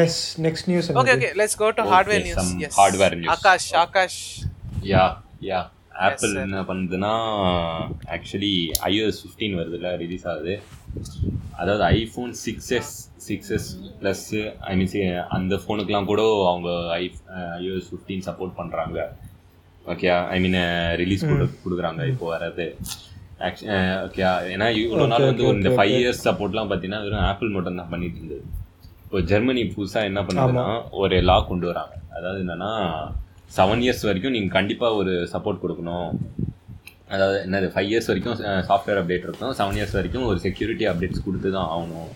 [0.00, 3.30] Next next news okay okay let's go to hardware Okay, news some yes hardware news.
[3.34, 4.20] Akash Akash
[4.92, 5.04] yeah
[5.48, 5.60] yeah
[6.06, 6.32] Apple.
[6.44, 7.12] என்ன பண்ணுதுன்னா
[8.16, 8.54] actually
[8.92, 10.54] iOS fifteen வருதுல்ல release ஆகுது.
[11.60, 12.92] அதாவது iPhone six S
[13.28, 13.68] six S
[14.00, 14.24] plus
[14.70, 14.96] I means
[15.36, 16.22] அந்த ஃபோனுக்கெலாம் கூட
[16.52, 17.02] அவங்க I
[17.64, 18.98] iOS fifteen support பண்ணுறாங்க
[19.94, 20.60] ஓகே ஐ மீன்
[21.02, 21.24] ரிலீஸ்
[21.64, 22.66] கொடுக்குறாங்க இப்போ வர்றது.
[24.06, 24.22] ஓகே
[24.54, 26.02] ஏன்னா இவ்வளோ நாள் Okay, வந்து okay, இந்த okay, ஃபைவ் okay.
[26.04, 28.44] இயர்ஸ் சப்போர்ட்லாம் பார்த்தீங்கன்னா வெறும் ஆப்பிள் மட்டும் தான் பண்ணிட்டு இருந்தது.
[29.06, 30.64] இப்போ ஜெர்மனி புதுசாக என்ன பண்ணுதுன்னா
[31.00, 31.94] ஒரு லா கொண்டு வராங்க.
[32.16, 32.70] அதாவது என்னன்னா
[33.56, 36.08] செவன் இயர்ஸ் வரைக்கும் நீங்கள் கண்டிப்பாக ஒரு சப்போர்ட் கொடுக்கணும்.
[37.14, 38.36] அதாவது என்னது ஃபைவ் இயர்ஸ் வரைக்கும்
[38.68, 42.10] சாஃப்ட்வேர் அப்டேட் இருக்கும் செவன் இயர்ஸ் வரைக்கும் ஒரு செக்யூரிட்டி அப்டேட்ஸ் கொடுத்து தான் ஆகணும்.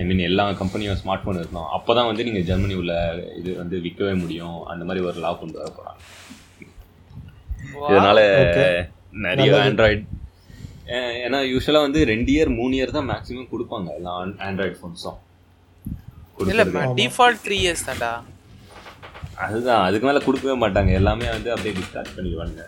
[0.00, 1.70] ஐ மீன் எல்லா கம்பெனியும் ஸ்மார்ட் ஃபோன் இருக்கணும்.
[1.76, 2.94] அப்போ தான் வந்து நீங்கள் ஜெர்மனி உள்ள
[3.38, 4.58] இது வந்து விற்கவே முடியும்.
[4.74, 5.98] அந்த மாதிரி ஒரு லா கொண்டு வர போகிறாங்க
[7.94, 8.18] இதனால.
[9.26, 9.56] நிறைய.
[9.64, 10.04] ஆண்ட்ராய்டு
[11.24, 13.88] ஏன்னா யூஸ்வலாக வந்து ரெண்டு இயர் மூணு இயர் தான் மேக்ஸிமம் கொடுப்பாங்க.
[13.98, 14.12] எல்லா
[14.50, 15.18] ஆண்ட்ராய்டு ஃபோன்ஸும்
[16.48, 18.20] இல்ல டிஃபால்ட் த்ரீ இயர்ஸ் தான்டா.
[19.34, 20.92] அதுதான் அதுக்கு மேலே கொடுக்கவே மாட்டாங்க.
[20.92, 22.60] எல்லாமே வந்து அப்படியே டிஸ்கார்ட் பண்ணிடுவாங்க.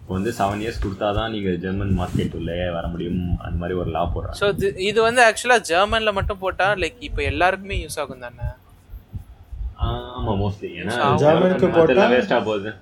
[0.00, 3.38] இப்போ வந்து செவன் இயர்ஸ் கொடுத்தா தான் நீங்கள் ஜெர்மன் மார்க்கெட் உள்ளே வர முடியும்.
[3.38, 4.38] அந்த மாதிரி ஒரு லா போடுறாங்க.
[4.40, 8.42] ஸோ இது வந்து ஆக்சுவலா ஜெர்மன்ல மட்டும் போட்டா லைக் இப்போ எல்லாருக்குமே யூஸ் ஆகும் தானே?
[9.76, 12.74] ஆமாம் மோஸ்ட்லி ஏன்னா ஜெர்மனுக்கு போட்டா- வேஸ்ட்டாக போகுது.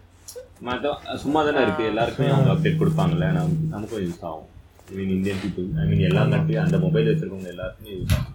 [0.60, 3.30] மற்ற சும்மா தானே இருக்குது எல்லாருக்குமே அவங்க அப்டேட் கொடுப்பாங்கல்ல.
[3.30, 4.48] நம் நமக்கும் யூஸ் ஆகும்.
[4.90, 8.34] ஐ மீன் இந்தியன் பீப்புள் ஐ மீன் எல்லா கண்ட்ரி அந்த மொபைல் வச்சிருக்கவங்க எல்லாருக்குமே யூஸ் ஆகும்.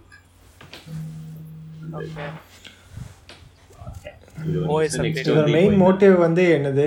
[5.20, 6.86] இதோட மெயின் மோட்டிவ் வந்து என்னது?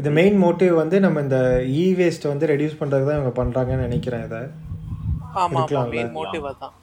[0.00, 1.38] இது மெயின் மோட்டிவ் வந்து நம்ம இந்த
[1.78, 4.40] இ வேஸ்ட் வந்து ரெடியூஸ் பண்ணுறதுக்கு தான் இவங்க பண்ணுறாங்கன்னு நினைக்கிறேன் இதை.
[5.42, 5.82] ஆமா ஆமா.
[5.94, 6.74] மெயின் மோட்டிவ் அதான்.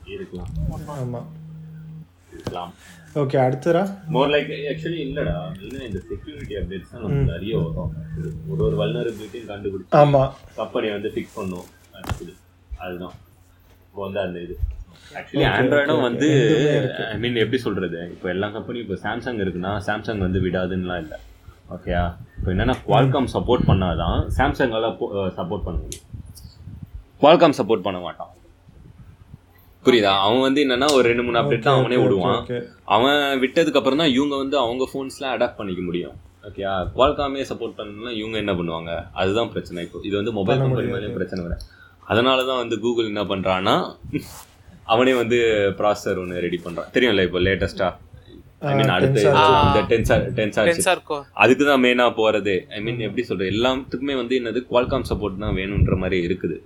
[0.97, 1.29] ஆமாம்
[3.21, 3.81] ஓகே அடுத்தரா
[4.15, 5.33] மோர் லைக் ஆக்சுவலி இல்லடா.
[5.55, 7.91] மெயினாக இந்த செக்யூரிட்டி அப்டேட்ஸ் தான் நமக்கு நிறைய வரும்.
[8.51, 9.91] ஒரு ஒரு வல்னரபிலிட்டியும் கண்டுபிடிச்சு
[10.59, 11.67] கம்பெனி வந்து ஃபிக்ஸ் பண்ணும்.
[11.99, 12.33] ஆக்சுவலி
[12.85, 13.15] அதுதான்.
[13.87, 14.55] இப்போ வந்து அந்த இது.
[15.19, 16.29] ஆக்சுவலி ஆண்ட்ராய்டும் வந்து
[17.13, 17.99] ஐ மீன் எப்படி சொல்றது?
[18.15, 21.19] இப்போ எல்லா கம்பெனியும் இப்போ சாம்சங் இருக்குன்னா சாம்சங் வந்து விடாதுன்னுலாம் இல்லை.
[21.75, 22.03] ஓகேயா
[22.37, 24.87] இப்போ என்னன்னா குவால்காம் சப்போர்ட் பண்ணாதான் சாம்சங்கால
[25.39, 26.07] சப்போர்ட் பண்ண முடியும்.
[27.21, 28.31] குவால்காம் சப்போர்ட் பண்ண மாட்டான்.
[29.85, 30.11] புரியுதா?
[30.25, 32.41] அவன் வந்து என்னன்னா ஒரு ரெண்டு மூணு அப்டேட் தான் அவனே விடுவான்.
[32.95, 36.15] அவன் விட்டதுக்கு அப்புறம் தான் இவங்க வந்து அவங்க ஃபோன்ஸ்லாம் அடாப்ட் பண்ணிக்க முடியும்.
[36.47, 38.91] ஓகேயா குவால்காமே சப்போர்ட் பண்ணணும்னா இவங்க என்ன பண்ணுவாங்க?
[39.21, 39.83] அதுதான் பிரச்சனை.
[39.87, 41.57] இப்போ இது வந்து மொபைல் கம்பெனி மேலேயும் பிரச்சனை வர
[42.11, 43.75] அதனால தான் வந்து கூகுள் என்ன பண்ணுறான்னா
[44.91, 45.37] அவனே வந்து
[45.77, 47.89] ப்ராசஸர் ஒன்று ரெடி பண்ணுறான் தெரியும்ல இப்போ லேட்டஸ்டா
[48.63, 49.21] ஐ மீன் அடுத்து
[49.61, 50.67] இந்த டென்சார் டென்சார்
[51.41, 54.61] அதுக்கு தான் மெயினாக போகிறது ஐ மீன் எப்படி சொல்கிறது எல்லாத்துக்குமே வந்து என்னது?
[54.69, 56.57] குவால்காம் சப்போர்ட் தான் வேணுன்ற மாதிரி இருக்குது.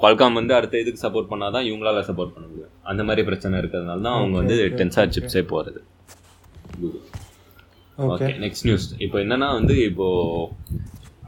[0.00, 2.72] குவால்காம் வந்து அடுத்த இதுக்கு சப்போர்ட் பண்ணாதான் இவங்களால சப்போர்ட் பண்ண முடியும்.
[2.90, 5.80] அந்த மாதிரி பிரச்சனை இருக்கிறதுனால தான் அவங்க வந்து டென்சார் சிப்ஸே போகிறது
[7.98, 10.06] ஓகே நெக்ஸ்ட் நியூஸ் இப்போ என்னன்னா வந்து இப்போ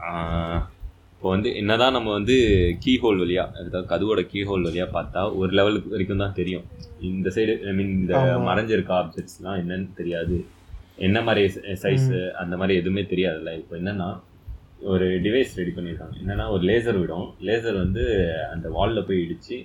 [0.07, 0.59] ஆஹ்,
[1.15, 2.35] இப்போ வந்து என்னதான் நம்ம வந்து
[2.83, 6.65] கீ ஹோல் வழியா அதாவது கதுவோட கீ ஹோல் வழியா பார்த்தா ஒரு லெவலுக்கு வரைக்கும் தான் தெரியும்.
[7.09, 8.13] இந்த சைடு ஐ மீன் இந்த
[8.49, 10.37] மறைஞ்சிருக்க ஆப்ஜெக்ட்ஸ்லாம் என்னன்னு தெரியாது.
[11.07, 11.41] என்ன மாதிரி
[11.83, 12.09] சைஸ்
[12.41, 14.09] அந்த மாதிரி எதுவுமே தெரியாதுல்ல இப்போ என்னன்னா
[14.93, 16.15] ஒரு டிவைஸ் ரெடி பண்ணியிருக்காங்க.
[16.23, 17.27] என்னன்னா ஒரு லேசர் விடும்.
[17.47, 18.03] லேசர் வந்து
[18.53, 19.57] அந்த வாலில் போய் இடிச்சு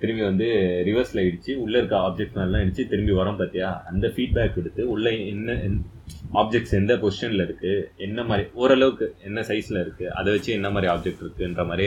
[0.00, 0.46] திரும்பி வந்து
[0.86, 5.54] ரிவர்ஸில் இடிச்சு உள்ளே இருக்க ஆப்ஜெக்ட் எல்லாம் இடிச்சு திரும்பி வரோம் பார்த்தியா அந்த ஃபீட்பேக் எடுத்து உள்ளே என்ன
[6.34, 11.22] ஆப்ஜெக்ட்ஸ் எந்த பொசிஷனில் இருக்குது என்ன மாதிரி ஓரளவுக்கு என்ன சைஸில் இருக்குது அதை வச்சு என்ன மாதிரி ஆப்ஜெக்ட்
[11.24, 11.86] இருக்குன்ற மாதிரி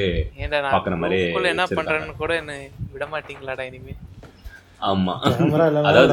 [0.67, 1.19] பார்க்குற மாதிரி
[1.51, 1.67] என்ன.
[1.79, 2.55] பண்றேன்னு கூட என்ன
[2.93, 3.95] விட மாட்டீங்களாடா இனிமே.
[4.81, 6.11] ஆமாம் கேமரா இல்லைனா அதாவது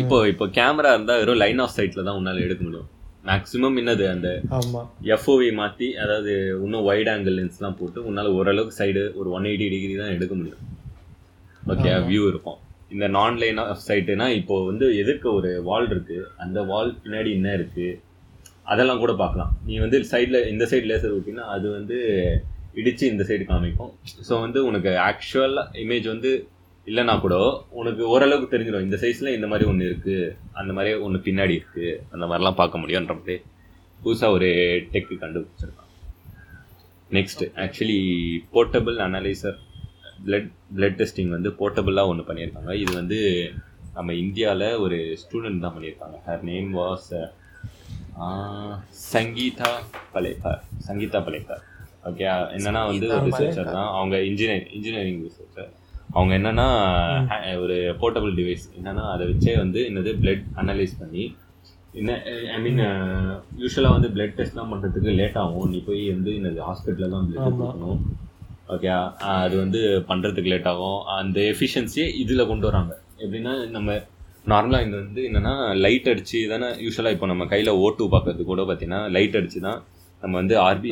[0.00, 2.88] இப்போ- இப்போ கேமரா இருந்தால் வெறும் லைன் ஆஃப் சைட்டில் தான் உன்னால் எடுக்க முடியும்.
[3.24, 4.28] மேக்ஸிமம் என்னது அந்த
[5.10, 9.94] எஃப்ஓவி மாற்றி அதாவது இன்னும் வைட் ஆங்கிள் லென்ஸ்லாம் போட்டு உன்னால் ஓரளவுக்கு சைடு ஒரு ஒன் எயிட்டி டிகிரி
[9.96, 10.62] தான் எடுக்க முடியும்.
[11.72, 12.58] ஓகே வியூ இருக்கும்.
[12.94, 16.16] இந்த நான் லைன் ஆஃப் சைட்டுனா இப்போ வந்து எதிர்க்க ஒரு வால் இருக்கு?
[16.44, 17.86] அந்த வால் பின்னாடி என்ன இருக்கு?
[18.72, 19.52] அதெல்லாம் கூட பார்க்கலாம்.
[19.66, 21.98] நீ வந்து சைடில் இந்த சைடு லேசர் விட்டினா அது வந்து
[22.80, 23.92] இடிச்சு இந்த சைடு காமிக்கும்.
[24.28, 26.32] ஸோ வந்து உனக்கு ஆக்சுவலாக இமேஜ் வந்து
[26.90, 27.34] இல்லைனா கூட
[27.80, 28.86] உனக்கு ஓரளவுக்கு தெரிஞ்சிடும்.
[28.86, 30.30] இந்த சைஸில் இந்த மாதிரி ஒன்று இருக்குது
[30.60, 33.36] அந்த மாதிரி ஒன்று பின்னாடி இருக்குது அந்த மாதிரிலாம் பார்க்க முடியுன்ற மாதிரி
[34.04, 34.48] புதுசாக ஒரு
[34.94, 35.90] tech கண்டுபிடிச்சிருக்கான்.
[37.16, 38.00] Next actually
[38.54, 39.58] portable analyser
[40.26, 42.72] blood blood testing வந்து போர்ட்டபுளாக ஒன்று பண்ணியிருக்காங்க.
[42.82, 43.18] இது வந்து
[43.96, 46.16] நம்ம இந்தியாவில் ஒரு ஸ்டூடெண்ட் தான் பண்ணியிருக்காங்க.
[46.28, 47.10] Her name was
[49.12, 49.70] Sangeetha
[50.14, 50.62] Palekar.
[50.88, 51.62] Sangeetha Palekar.
[52.08, 52.24] Okay
[52.56, 53.90] என்னன்னா வந்து ஒரு ரிசர்ச்சர் தான்.
[53.98, 55.70] அவங்க இன்ஜினியர் இன்ஜினியரிங் ரிசர்ச்சர்
[56.16, 56.66] அவங்க என்னன்னா
[57.64, 61.24] ஒரு போர்ட்டபிள் டிவைஸ் என்னன்னா அதை வச்சே வந்து என்னது பிளட் அனலைஸ் பண்ணி
[62.00, 62.16] என்ன
[62.56, 62.82] ஐ மீன்
[63.62, 65.70] யூஸ்வலாக வந்து பிளட் டெஸ்ட்லாம் பண்ணுறதுக்கு லேட் ஆகும்.
[65.72, 68.00] நீ போய் வந்து இந்த ஹாஸ்பிட்டலில் தான் பிளட் கொடுக்கணும்.
[68.74, 68.90] ஓகே
[69.42, 69.80] அது வந்து
[70.10, 70.98] பண்ணுறதுக்கு லேட் ஆகும்.
[71.20, 72.92] அந்த எஃபிஷியன்சியை இதில் கொண்டு வராங்க.
[73.24, 73.98] எப்படின்னா நம்ம
[74.52, 75.54] நார்மலாக இந்த வந்து என்னென்னா
[75.84, 79.80] லைட் அடிச்சு தானே யூஸ்வலாக இப்போ நம்ம கையில் ஓட்டு பார்க்கறது கூட பார்த்தீங்கன்னா லைட் அடிச்சு தான்
[80.22, 80.90] நம்ம வந்து ஆர்பி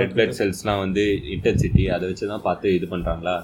[0.00, 1.04] ரெட் பிளட் செல்ஸ்லாம் வந்து
[1.34, 3.34] இன்டென்சிட்டி அதை வச்சு தான் பார்த்து இது பண்ணுறாங்களா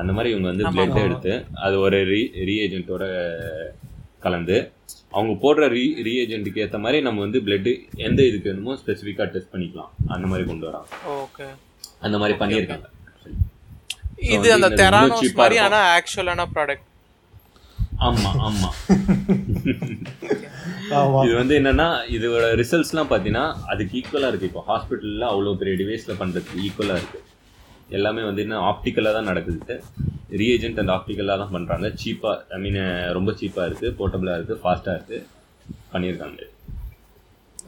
[0.00, 0.98] அந்த மாதிரி இவங்க வந்து பிளட்.
[1.06, 1.32] எடுத்து
[1.64, 3.04] அது ஒரு ரீ ரீஏஜென்ட்டோட
[4.24, 4.56] கலந்து
[5.16, 7.72] அவங்க போடுற ரீ ரீஏஜென்ட்டுக்கு ஏற்ற மாதிரி நம்ம வந்து பிளட்டு
[8.06, 9.90] எந்த இதுக்கு வேணுமோ ஸ்பெசிஃபிக்காக டெஸ்ட் பண்ணிக்கலாம்.
[10.14, 10.88] அந்த மாதிரி கொண்டு வராங்க.
[11.24, 11.46] ஓகே
[12.06, 12.86] அந்த மாதிரி பண்ணியிருக்காங்க.
[14.36, 15.58] இது அந்த தெரானோஸ் மாதிரி.
[15.66, 16.86] ஆனா ஆக்சுவலான ப்ராடக்ட்
[18.06, 18.68] ஆமா ஆமா.
[21.24, 21.86] இது வந்து என்னன்னா
[22.16, 27.26] இதோட ரிசல்ட்ஸ்லாம் பார்த்தீங்கன்னா அதுக்கு ஈக்குவலாக இருக்குது இப்போ ஹாஸ்பிட்டலில் அவ்வளோ பெரிய டிவைஸில் பண்ணுறதுக்கு ஈக்குவலாக இருக்குது
[27.98, 29.76] எல்லாமே வந்து என்ன ஆப்டிக்கலாக தான் நடக்குது.
[30.40, 32.80] ரீஏஜென்ட் அந்த ஆப்டிக்கலாக தான் பண்ணுறாங்க சீப்பாக ஐ மீன்
[33.18, 35.20] ரொம்ப சீப்பாக இருக்குது போர்ட்டபுளாக இருக்குது ஃபாஸ்ட்டாக இருக்குது
[35.92, 36.40] பண்ணியிருக்காங்க.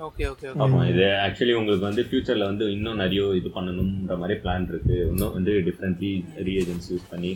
[0.02, 4.34] ஓகே ஓகே ஓகே ஆமாம் இது ஆக்சுவலி உங்களுக்கு வந்து ஃப்யூச்சரில் வந்து இன்னும் நிறைய இது பண்ணணுன்ற மாதிரி
[4.42, 6.12] பிளான் இருக்குது இன்னும் வந்து டிஃப்ரெண்ட்லி
[6.48, 7.32] ரீஏஜென்ட்ஸ் யூஸ் பண்ணி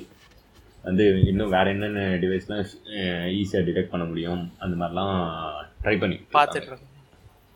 [0.84, 2.62] வந்து இன்னும் வேற என்னென்ன டிவைஸ்லாம்
[3.38, 5.14] ஈஸியாக டிடெக்ட் பண்ண முடியும் அந்த மாதிரிலாம்
[5.82, 6.92] ட்ரை பண்ணி பார்த்துட்டு இருக்கேன்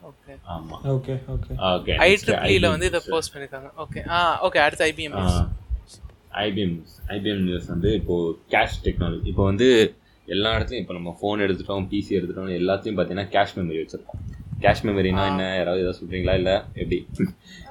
[0.03, 3.69] ஓகே ஆமாம் ஓகே ஓகே ஓகே ஐட்ரிப்ளியில் வந்து இதை போஸ்ட் பண்ணிருக்காங்க.
[3.85, 5.17] ஓகே ஆ ஓகே அடுத்து ஐபிஎம்
[6.43, 6.77] ஐபிஎம்
[7.15, 8.17] ஐபிஎம் நியூஸ் வந்து இப்போ
[8.53, 9.69] கேஷ் டெக்னாலஜி இப்போ வந்து
[10.29, 14.21] எல்லா இடத்துலையும் இப்போ நம்ம ஃபோன் எடுத்துட்டோம் பிசி எடுத்துட்டோம் எல்லாத்தையும் பார்த்தீங்கன்னா கேஷ் மெமரி வச்சிருக்கோம்.
[14.65, 15.45] கேஷ் மெமரினா என்ன?
[15.59, 16.35] யாராவது ஏதாவது சொல்றீங்களா?
[16.41, 16.53] இல்ல?
[16.83, 16.99] எப்படி?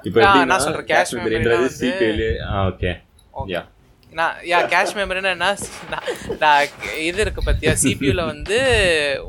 [0.08, 0.20] இப்போ
[0.52, 0.88] நான் சொல்றேன்.
[0.94, 2.24] னா மெமரின்றது சிபிஎல்
[2.72, 2.92] ஓகே
[3.54, 3.62] யா
[4.14, 5.48] நான் யா கேஷ் மெமரினா என்ன?
[6.44, 6.62] நான்
[7.08, 7.74] இது இருக்கு பத்தியா?
[7.84, 8.58] சிபியூல வந்து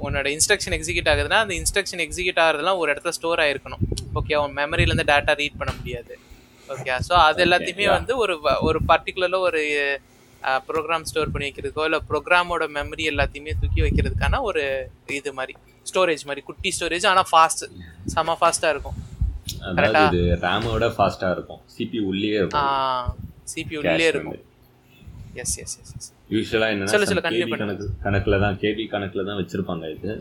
[0.07, 3.83] உன்னோட இன்ஸ்ட்ரக்ஷன் எக்ஸிக்யூட் ஆகுதுன்னா அந்த இன்ஸ்ட்ரக்ஷன் எக்ஸிக்யூட் ஆகிறதுலாம் ஒரு இடத்துல ஸ்டோர் ஆயிருக்கணும்.
[4.21, 6.15] ஓகே உன் மெமரியில இருந்து டேட்டா ரீட் பண்ண முடியாது.
[6.69, 7.89] ஓகே ஸோ அது எல்லாத்தையுமே.
[7.99, 8.37] வந்து ஒரு
[8.69, 9.63] ஒரு பர்டிகுலரில் ஒரு
[10.69, 14.63] ப்ரோக்ராம் ஸ்டோர் பண்ணி வைக்கிறதுக்கோ இல்லை ப்ரோக்ராமோட மெமரி எல்லாத்தையுமே தூக்கி வைக்கிறதுக்கான ஒரு
[15.19, 15.55] இது மாதிரி.
[15.91, 17.65] ஸ்டோரேஜ் மாதிரி குட்டி ஸ்டோரேஜ் ஆனால் ஃபாஸ்ட்
[18.15, 18.99] செம ஃபாஸ்ட்டாக இருக்கும்.
[19.71, 21.61] அதாவது இது ரேமோட ஃபாஸ்டா இருக்கும்.
[21.77, 22.69] சிபி உள்ளே இருக்கும்.
[23.53, 24.41] சிபி உள்ளே இருக்கும்.
[25.43, 27.23] எஸ் எஸ் எஸ் எஸ் யூஸ்வலா என்னன்னா சொல்லு, சொல்லு.
[27.63, 30.13] கணக்கு கணக்குல தான் கேபி கணக்குல தான் வச்சிருப்பாங்க இது.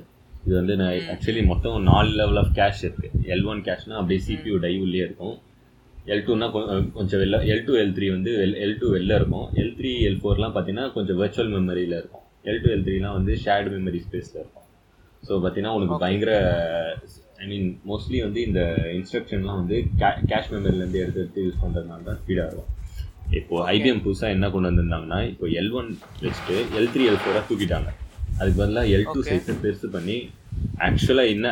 [0.45, 0.73] இது வந்து
[1.13, 3.07] ஆக்சுவலி மொத்தம் நாலு லெவல் ஆஃப் கேஷ் இருக்கு.
[3.33, 5.35] எல் ஒன் கேஷ்னா அப்படியே சிபியூ டை உள்ளே இருக்கும்.
[6.13, 6.47] எல் டூனா
[6.97, 8.31] கொஞ்சம் வெளில எல் டூ எல் த்ரீ வந்து
[8.65, 9.47] எல் டூ வெளில இருக்கும்.
[9.61, 12.25] எல் த்ரீ எல் ஃபோர்லாம் பார்த்தீங்கன்னா கொஞ்சம் வெர்ச்சுவல் மெமரியில் இருக்கும்.
[12.49, 14.65] எல் டூ எல் த்ரீலாம் வந்து ஷேர்டு மெமரி ஸ்பேஸில் இருக்கும்.
[15.27, 16.31] ஸோ பார்த்தீங்கன்னா உனக்கு பயங்கர
[17.43, 18.61] ஐ மீன் மோஸ்ட்லி வந்து இந்த
[18.97, 19.77] இன்ஸ்ட்ரக்ஷன்லாம் வந்து
[20.31, 22.69] கேஷ் மெமரிலேருந்து எடுத்து எடுத்து யூஸ் பண்ணுறதுனால தான் ஸ்பீடாக இருக்கும்.
[23.39, 25.89] இப்போ ஐபிஎம் புதுசாக என்ன கொண்டு வந்திருந்தாங்கன்னா இப்போ எல் ஒன்
[26.23, 27.89] வச்சுட்டு எல் த்ரீ எல் ஃபோராக தூக்கிட்டாங்க.
[28.39, 29.21] அதுக்கு பதிலாக எல் டூ.
[29.29, 30.17] சைஸை பெருசு பண்ணி
[30.87, 31.47] ஆக்சுவலாக என்ன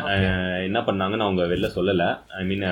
[0.68, 2.08] என்ன பண்ணாங்கன்னு அவங்க வெளில சொல்லலை.
[2.40, 2.66] ஐ மீன்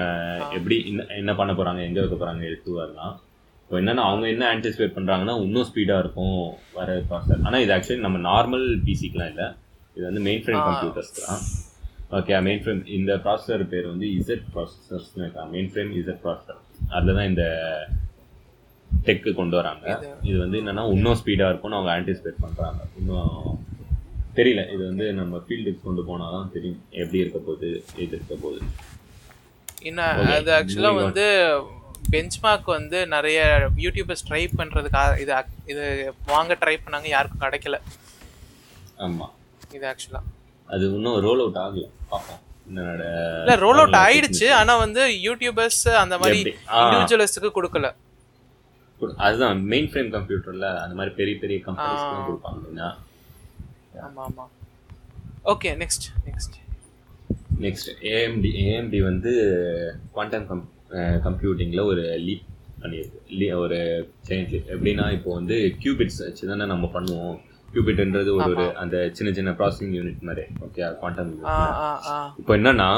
[0.57, 3.13] எப்படி என்ன என்ன பண்ண போகிறாங்க எங்கே வைக்க போகிறாங்க எல் டூ அதெல்லாம்.
[3.61, 6.39] இப்போ என்னன்னா அவங்க என்ன ஆன்டிசிபேட் பண்ணுறாங்கன்னா இன்னும் ஸ்பீடாக இருக்கும்
[6.79, 9.47] வர ப்ராசஸர் ஆனால் இது ஆக்சுவலி நம்ம நார்மல் பிசிக்கெலாம் இல்லை.
[9.95, 10.65] இது வந்து மெயின் ஃப்ரேம்.
[10.67, 11.39] கம்ப்யூட்டர்ஸ் தான்.
[12.11, 15.49] ஓகே மெயின் ஃப்ரேம் இந்த ப்ராசஸர் பேர் வந்து இசட் ப்ராசஸர்ஸ்னு இருக்காங்க.
[15.51, 17.43] மெயின் ஃப்ரேம் இசட் ப்ராசஸர் அதில் தான் இந்த
[19.03, 19.87] டெக்கு கொண்டு வராங்க.
[20.23, 23.63] இது- வந்து என்னன்னா இன்னும் ஸ்பீடாக இருக்கும்னு அவங்க ஆன்டிசிபேட் பண்ணுறாங்க இன்னும்
[24.35, 24.73] தெரியல.
[24.73, 26.83] இது வந்து நம்ம ஃபீல்டுக்கு கொண்டு போனால் தான் தெரியும்.
[26.91, 28.65] எப்படி இருக்க போகுது எது இருக்க போகுது.
[30.19, 30.95] Okay, அது ஆக்சுவலாக.
[30.95, 31.25] வந்து
[32.09, 35.33] பெஞ்ச்மார்க் வந்து நிறைய யூடியூபர்ஸ் ட்ரை பண்ணுறதுக்கு இது
[35.67, 37.79] இது வாங்க ட்ரை பண்ணாங்க யாருக்கும் கிடைக்கல.
[38.97, 39.33] ஆமாம்
[39.75, 40.23] இது ஆக்சுவலாக
[40.73, 41.85] அது இன்னும் ரோல் அவுட் ஆகல.
[42.11, 43.03] பார்ப்போம் என்னோட
[43.41, 44.47] இல்லை ரோல் அவுட் ஆயிடுச்சு.
[44.59, 46.39] ஆனால் வந்து யூடியூபர்ஸ் அந்த மாதிரி.
[46.81, 47.89] இண்டிவிஜுவலிஸ்ட்டுக்கு கொடுக்கல.
[49.25, 52.05] அதுதான் மெயின் ஃப்ரேம் கம்ப்யூட்டர்ல அந்த மாதிரி பெரிய பெரிய கம்பெனிஸ்.
[52.27, 52.91] கொடுப்பாங்க
[54.05, 54.51] ஆமாம் ஆமாம்
[55.51, 56.55] okay next next
[57.65, 59.31] next AMD AMD வந்து
[60.13, 60.63] குவாண்டம் கம்
[61.25, 62.45] கம்ப்யூட்டிங்கில் ஒரு லீப்
[62.81, 63.19] பண்ணியிருக்கு.
[63.63, 63.79] ஒரு
[64.29, 67.37] லீப் எப்படின்னா இப்போ வந்து கியூபிட்ஸ் வச்சு தானே நம்ம பண்ணுவோம்.
[67.75, 70.43] கியூபிட்ன்றது ஒரு ஒரு அந்த சின்ன சின்ன ப்ராசஸிங் யூனிட் மாதிரி.
[70.65, 71.31] ஓகே குவாண்டம்
[72.41, 72.89] இப்போ என்னன்னா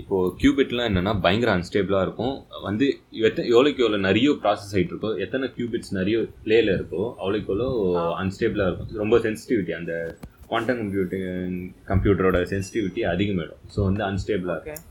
[0.00, 2.34] இப்போ கியூபிட்லாம் என்னன்னா பயங்கர அன்ஸ்டேபிளாக இருக்கும்.
[2.66, 2.86] வந்து
[3.28, 7.68] எத்த எவ்வளோக்கு எவ்வளோ நிறைய ப்ராசஸ் ஆகிட்டு இருக்கோ எத்தனை கியூபிட்ஸ் நிறைய பிளேல இருக்கோ அவ்வளோக்கு எவ்வளோ
[8.22, 8.90] அன்ஸ்டேபிளாக இருக்கும்.
[9.02, 9.94] ரொம்ப சென்சிட்டிவிட்டி அந்த
[10.50, 11.26] குவாண்டம் கம்ப்யூட்டிங்
[11.90, 13.62] கம்ப்யூட்டரோட சென்சிட்டிவிட்டி அதிகமாயிடும்.
[13.74, 14.84] ஸோ வந்து அன்ஸ்டேபிளாக இருக்கும்.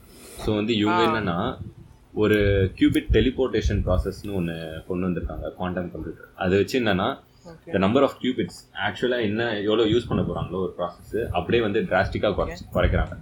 [0.43, 1.37] ஸோ வந்து இவங்க என்னன்னா
[2.23, 2.37] ஒரு
[2.77, 4.57] கியூபிட் டெலிபோர்டேஷன் ப்ராசஸ்னு ஒன்று
[4.89, 7.07] கொண்டு வந்திருக்காங்க குவாண்டம் கம்ப்யூட்டர் அதை வச்சு என்னன்னா
[7.67, 12.33] இந்த நம்பர் ஆஃப் கியூபிட்ஸ் ஆக்சுவலாக என்ன எவ்வளோ யூஸ் பண்ண போகிறாங்களோ ஒரு ப்ராசஸ் அப்படியே வந்து டிராஸ்டிக்காக
[12.39, 13.15] குறைச்சி குறைக்கிறாங்க.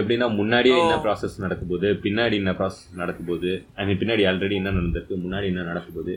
[0.00, 3.50] எப்படின்னா முன்னாடியே என்ன ப்ராசஸ் நடக்கும்போது பின்னாடி என்ன ப்ராசஸ் நடக்கும்போது
[3.80, 6.14] ஐ மீன் பின்னாடி ஆல்ரெடி என்ன நடந்திருக்கு முன்னாடி என்ன நடக்கும்போது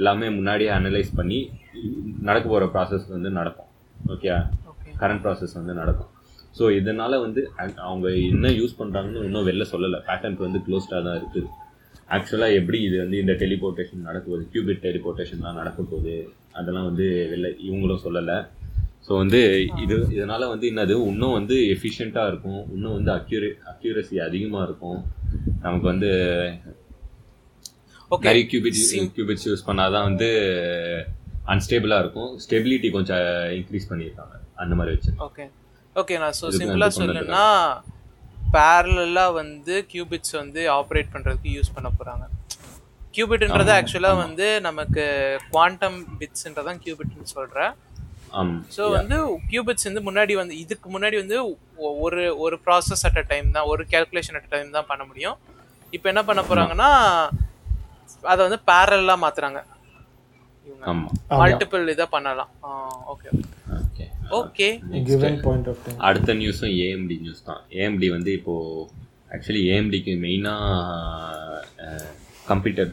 [0.00, 1.38] எல்லாமே முன்னாடியே அனலைஸ் பண்ணி
[2.28, 3.70] நடக்க போகிற ப்ராசஸ் வந்து நடக்கும்.
[4.14, 4.30] ஓகே
[5.00, 6.10] கரண்ட் ப்ராசஸ் வந்து நடக்கும்.
[6.58, 7.42] ஸோ இதனால வந்து
[7.88, 9.98] அவங்க என்ன யூஸ் பண்ணுறாங்கன்னு இன்னும் வெளில சொல்லலை.
[10.08, 11.48] பேட்டர்ன் வந்து க்ளோஸ்டாக தான் இருக்குது
[12.16, 16.16] ஆக்சுவலாக எப்படி இது வந்து இந்த டெலிபோர்ட்டேஷன் நடக்க போகுது கியூபிட் டெலிபோர்ட்டேஷன்லாம் நடக்க போகுது?
[16.58, 18.36] அதெல்லாம் வந்து வெளில இவங்களும் சொல்லலை.
[19.06, 19.40] ஸோ வந்து
[19.84, 22.60] இது இதனால வந்து என்னது இன்னும் வந்து எஃபிஷியண்ட்டாக இருக்கும்.
[22.74, 25.00] இன்னும் வந்து அக்யூரே அக்யூரசி அதிகமாக இருக்கும்.
[25.64, 26.10] நமக்கு வந்து
[28.10, 28.78] ஓகே நிறைய கியூபிட்
[29.16, 30.28] கியூபிட்ஸ் யூஸ் பண்ணாதான் வந்து
[31.52, 32.30] அன்ஸ்டேபிளாக இருக்கும்.
[32.44, 33.24] ஸ்டெபிலிட்டி கொஞ்சம்
[33.58, 34.34] இன்க்ரீஸ் பண்ணியிருக்காங்க.
[34.62, 35.12] அந்த மாதிரி வச்சு.
[35.26, 35.46] ஓகே
[36.00, 37.46] ஓகே நான் ஸோ சிம்பிளாக சொல்லணும்னா
[38.54, 42.24] பேரலாக வந்து கியூபிட்ஸ் வந்து ஆப்ரேட் பண்ணுறதுக்கு யூஸ் பண்ண போகிறாங்க
[43.14, 45.04] கியூபிட்ன்றது ஆக்சுவலாக வந்து நமக்கு
[45.50, 47.72] குவாண்டம் பிட்ஸ்ன்றதான் கியூபிட்னு சொல்கிறேன்
[48.40, 49.16] ஆம் ஸோ வந்து
[49.50, 51.36] கியூபிட்ஸ் வந்து முன்னாடி வந்து இதுக்கு முன்னாடி வந்து
[52.06, 55.36] ஒரு ஒரு ப்ராசஸ் அட் அ டைம் தான் ஒரு கேல்குலேஷன் அட் அ டைம் தான் பண்ண முடியும்.
[55.92, 56.90] இப்போ என்ன பண்ண போறாங்கன்னா
[58.32, 59.18] அதை வந்து பேரலாக
[60.90, 61.08] ஆமா.
[61.40, 62.50] மல்டிபிள் இதை பண்ணலாம்.
[63.12, 63.28] Okay
[63.80, 64.06] okay
[64.38, 64.68] okay
[65.10, 67.62] given point of time அடுத்த நியூஸும் ஏஎம்டி நியூஸ் தான்.
[67.80, 68.88] ஏஎம்டி வந்து இப்போது
[69.34, 70.60] ஆக்சுவலி ஏஎம்டிக்கு மெயினாக
[72.52, 72.92] கம்ப்யூட்டர்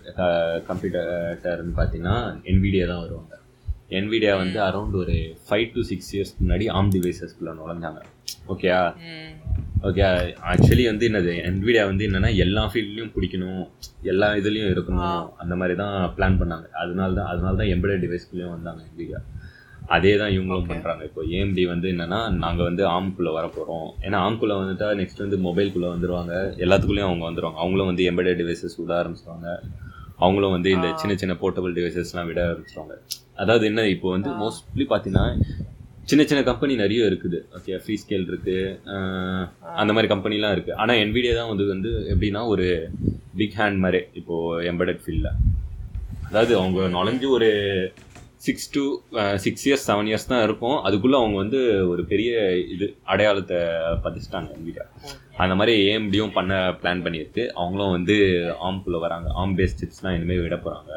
[0.70, 2.18] கம்ப்யூட்டர்னு பார்த்தீங்கன்னா
[2.56, 3.34] NVIDIA தான் வருவாங்க.
[4.04, 8.02] NVIDIA வந்து அரௌண்ட் ஒரு ஃபைவ் டு சிக்ஸ் இயர்ஸ்க்கு முன்னாடி ஆம் டிவைசஸ்க்குள்ள நுழைஞ்சாங்க.
[8.54, 8.80] ஓகேயா
[9.88, 10.04] ஓகே
[10.52, 13.64] ஆக்சுவலி வந்து என்னது NVIDIA வந்து என்னன்னா எல்லா ஃபீல்ட்லையும் பிடிக்கணும்
[14.12, 16.68] எல்லா இதுலேயும் இருக்கணும் அந்த மாதிரி தான் பிளான் பண்ணாங்க.
[16.84, 19.22] அதனால தான் அதனால தான் எம்பெடட் டிவைஸ்க்குள்ளேயும் வந்தாங்க NVIDIA.
[19.90, 24.56] அதே தான் இவங்களும் பண்ணுறாங்க இப்போ ஏஎம்டி வந்து என்னன்னா நாங்கள் வந்து ஆம்குள்ளே வர போகிறோம் ஏன்னா ஆம்குள்ளே
[24.60, 26.34] வந்துட்டா நெக்ஸ்ட் வந்து மொபைல்குள்ளே வந்துருவாங்க.
[26.64, 27.60] எல்லாத்துக்குள்ளேயும் அவங்க வந்துருவாங்க.
[27.64, 29.48] அவங்களும் வந்து எம்பெடட் டிவைசஸ் விட ஆரம்பிச்சிருவாங்க.
[30.20, 32.96] அவங்களும் வந்து இந்த சின்ன சின்ன போர்ட்டபிள் டிவைசஸ்லாம் விட ஆரம்பிச்சிருவாங்க.
[33.36, 35.26] அதாவது என்ன இப்போ வந்து மோஸ்ட்லி பார்த்தீங்கன்னா
[36.08, 37.40] சின்ன சின்ன கம்பெனி நிறைய இருக்குது.
[37.58, 38.56] ஓகே ஃப்ரீ ஸ்கேல் இருக்கு
[38.94, 40.74] அஹ், அந்த மாதிரி கம்பெனிலாம் இருக்கு.
[40.82, 42.68] ஆனால் NVIDIA தான் வந்து வந்து எப்படின்னா ஒரு
[43.38, 44.36] பிக் ஹேண்ட் மாதிரி இப்போ
[44.72, 45.32] எம்பெடட் ஃபீல்டில்
[46.30, 47.50] அதாவது அவங்க நுழைஞ்சு ஒரு
[48.42, 48.84] six to
[49.38, 50.78] six years seven years தான் இருக்கும்.
[50.82, 52.30] அதுக்குள்ளே அவங்க வந்து ஒரு பெரிய
[52.68, 53.58] இது அடையாளத்தை
[54.04, 54.86] பதிச்சிட்டாங்க NVIDIA
[55.38, 57.44] அந்த மாதிரி ஏஎம்டியும் பண்ண பிளான் பண்ணியிருக்கு.
[57.56, 58.16] அவங்களும் வந்து
[58.64, 59.30] ஆம்குள்ளே வராங்க.
[59.34, 60.94] ஆம் பேஸ் சிப்ஸ்லாம் இனிமேல் விட போகிறாங்க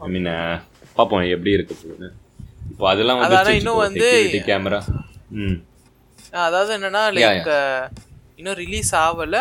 [0.00, 0.28] ஐ மீன்
[0.96, 2.10] பார்ப்போம் எப்படி இருக்க போகுதுன்னு
[2.70, 4.80] இப்போ அதெல்லாம் வந்து இன்னும் வந்து- கேமரா
[5.40, 5.56] ம்.
[6.42, 7.48] அதாவது என்னன்னா லைக்
[8.36, 9.38] இன்னும் ரிலீஸ் ஆகல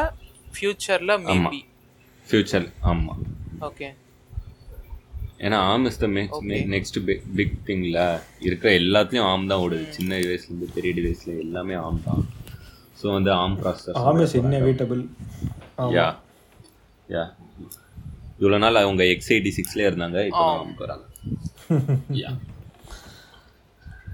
[0.53, 1.59] ஃபியூச்சர்ல மேபி
[2.27, 3.21] ஃபியூச்சர் ஆமாம்
[3.61, 3.87] ஓகே
[5.41, 6.07] ஏன்னா ARM is the
[6.73, 6.97] next
[7.37, 7.99] big திங்ல
[8.41, 9.85] இருக்கிற எல்லாத்துலயும் ஆம் தான் ஓடுது.
[9.91, 12.21] சின்ன டிவைஸ்லேருந்து பெரிய டிவைஸ்ல எல்லாமே ஆம் தான்.
[12.99, 15.01] ஸோ வந்து ஆம் ப்ராசஸர் ஆம் இஸ் இன்னவிட்டபிள்
[15.95, 16.07] யா
[17.09, 17.23] யா
[18.39, 20.45] இவ்வளோ நாள் அவங்க எக்ஸ் எயிட்டி சிக்ஸ்லேயே இருந்தாங்க இப்போ
[20.81, 21.05] வராங்க
[22.21, 22.31] யா